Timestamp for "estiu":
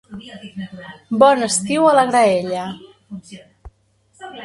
1.49-1.87